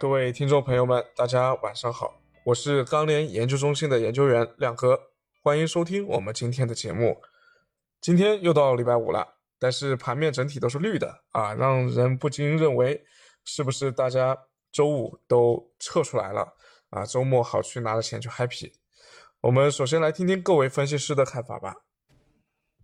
[0.00, 4.98] 各位听众朋友们，大家晚上好，我是钢联研究中心的研究员亮哥，
[5.42, 7.20] 欢迎收听我们今天的节目。
[8.00, 13.04] 今天又到礼拜五了，但是盘面整体都是绿的啊，让人不禁认为
[13.44, 14.34] 是不是大家
[14.72, 16.50] 周五都撤出来了
[16.88, 17.04] 啊？
[17.04, 18.72] 周末好去拿着钱去 happy。
[19.42, 21.74] 我们首先来听听各位分析师的看法吧。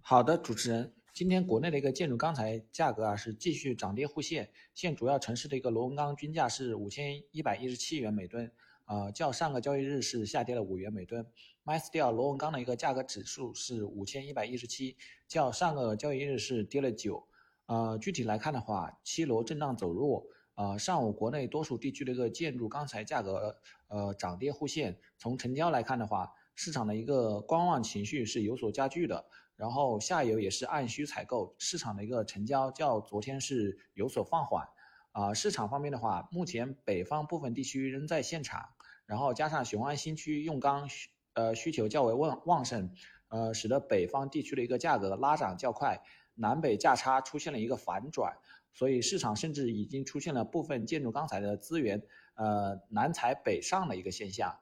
[0.02, 0.92] 好的，主持人。
[1.16, 8.52] 今天国内的一个建筑钢材价格啊是继续涨跌互现，现主要城市的一个螺纹钢均价是五千一百一十七元每吨，
[8.84, 11.26] 呃，较上个交易日是下跌了五元每吨。
[11.64, 14.94] MySteel 螺纹钢的一个价格指数是五千一百一十七，
[15.26, 17.26] 较上个交易日是跌了九。
[17.64, 20.26] 呃，具体来看的话，七螺震荡走弱。
[20.56, 23.56] 呃，上午国内多数地区的一个建筑钢材价格
[23.88, 24.98] 呃涨跌互现。
[25.16, 29.24] 从成交来看的话，市场的一个观望情绪是有所加剧的。
[29.54, 34.68] 然后下游也是按需采购，市场的一个成交较昨天是有所放缓，
[35.12, 38.60] 啊，市场方面的话，目前北方部分地区仍在限产，
[39.06, 42.90] 然后加上雄安新区用钢需呃需求较为旺旺盛，
[43.28, 45.98] 呃，使得北方地区的一个价格拉涨较快，
[46.34, 48.36] 南北价差出现了一个反转，
[48.74, 52.02] 所以市场甚至已经出现了部分建筑钢材的资源
[52.34, 54.54] 呃南采北上的一个现象，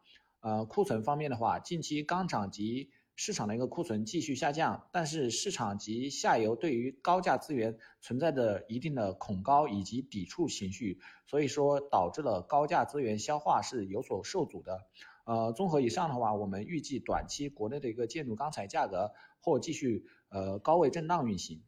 [0.44, 14.86] 呃，库存方面的话，近期钢厂及市场的一个库存继续下降，但是市场及下游对于高价资源存在着一定的恐高以及抵触情绪，所以说导致了高价资源消化是有所受阻的。
[15.24, 21.62] 呃，综合以上的话，我们预计短期国内的一个建筑钢材价格或继续呃高位震荡运行。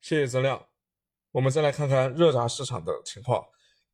[0.00, 0.66] 谢谢曾亮，
[1.30, 3.44] 我们再来看看热轧市场的情况，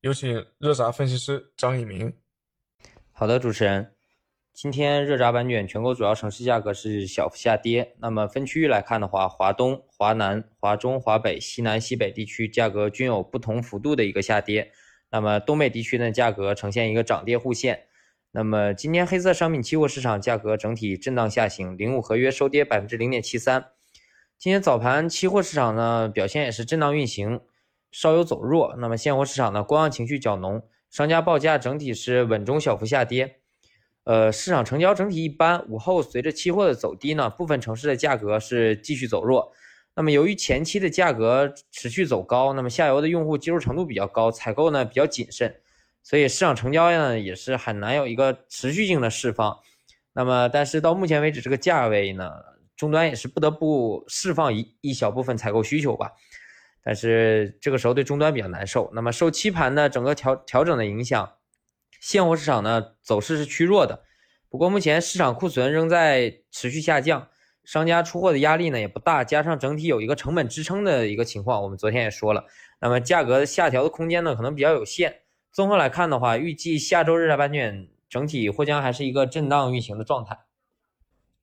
[0.01, 2.17] 有请热轧分析师张一鸣。
[3.19, 3.95] 好的，主持人。
[4.53, 7.97] 今天热轧板卷全国主要城市价格是小幅下跌。
[7.99, 14.71] 那么分区域来看的话，华东、华南、华中、华北、西南、西北地区价格均有不同幅度的一个下跌。
[15.11, 17.85] 那么东北地区呢，价格呈现一个涨跌互现。
[18.33, 23.69] 那么今天黑色商品期货市场价格整体震荡下行，零五合约收跌百分之零点七三。
[24.37, 27.41] 今天早盘期货市场呢表现也是震荡运行，
[27.91, 28.77] 稍有走弱。
[28.77, 30.63] 那么现货市场呢观望情绪较浓，
[30.97, 33.41] 商家报价整体是稳中小幅下跌。
[34.05, 35.63] 呃，市场成交整体一般。
[35.69, 39.53] 午后随着期货的走低呢，部分城市的价格是继续走弱。
[39.95, 45.55] 那么由于前期的价格持续走高，那么下游的用户接受程度比较高，采购呢比较谨慎，
[46.03, 49.55] 所以市场成交呢也是很难有一个持续性的释放。
[50.15, 52.31] 那么但是到目前为止这个价位呢，
[52.75, 56.13] 终端也是不得不释放一一小部分采购需求吧。
[56.87, 58.89] 但是这个时候对终端比较难受。
[58.95, 61.33] 那么受期盘的整个调调整的影响。
[62.01, 64.05] 现货市场呢走势是趋弱的，
[64.49, 67.29] 不过目前市场库存仍在持续下降，
[67.65, 72.45] 商家出货的压力呢也不大，加上整体有一个成本支撑的一个情况，我们昨天也说了，
[72.81, 75.23] 那么价格下调的空间呢可能比较有限。
[75.51, 80.39] 综合来看的话，预计下周日轧板卷整体或将还是一个震荡运行的状态。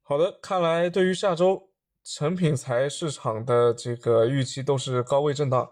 [0.01, 1.69] 好的，看来对于下周
[2.03, 5.69] 成品材市场的这个预期都是高位震荡。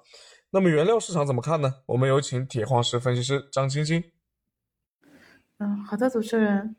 [0.52, 1.76] 那么原料市场怎么看呢？
[1.88, 4.04] 我们有请铁矿石分析师张晶晶。
[5.60, 6.76] 嗯，好的，主持人。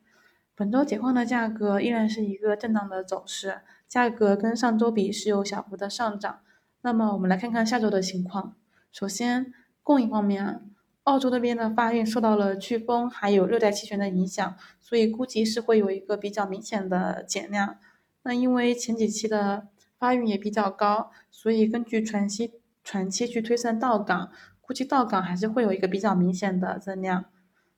[0.54, 6.40] 本周铁矿的价格依然是一个震荡的走势，价格跟上周比是有小幅的上涨。
[6.82, 8.56] 那么我们来看看下周的情况。
[8.92, 9.52] 首先，
[9.82, 10.70] 供应方面，
[11.04, 17.78] 澳洲那边的发运受到了飓风还有热带气旋的影响，所以估计是会有一个比较明显的减量。
[18.24, 19.68] 那因为前几期的
[19.98, 22.52] 发运也比较高，所以根据船期
[22.84, 27.26] 船期去推算到港，估计到港还是会有一个比较明显的增量。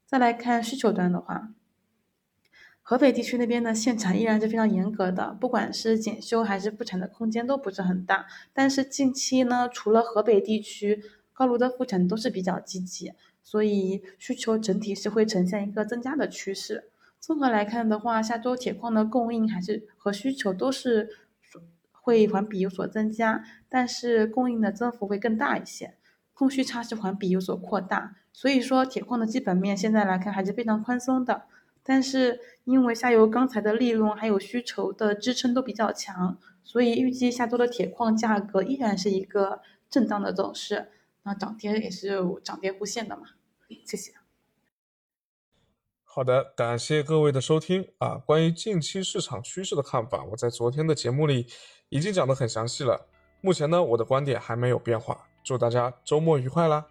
[0.07, 1.51] 再来看需求端的话，
[2.83, 8.27] 河北地区那边的限产依然是非常严格的，不管是检修还是复产的空间都不是很大。
[8.53, 13.13] 但是近期呢，除了河北地区高炉的复产都是比较积极，
[13.43, 16.91] 所以需求整体是会呈现一个增加的趋势。
[17.25, 21.09] 综合来看的话，下周铁矿的供应还是和需求都是
[21.91, 25.95] 会环比有所增加，但是供应的增幅会更大一些，
[26.35, 28.15] 供需差是环比有所扩大。
[28.31, 31.45] 所以说，铁矿的基本面现在来看还是非常宽松的，
[31.83, 40.89] 但是因为下游钢材的利润还有需求的支撑都比较强，所以预计下周的铁矿价格依然是一个震荡的走势，
[41.23, 43.23] 那涨跌也是涨跌互现的嘛。
[43.87, 44.13] 谢谢。
[46.15, 48.15] 好的，感谢各位的收听啊。
[48.25, 51.45] 关于近期市场趋势的看法，我在昨天的节目里
[51.89, 53.09] 已经讲得很详细了。
[53.41, 55.27] 目前呢，我的观点还没有变化。
[55.43, 56.87] 祝大家周末愉快啦！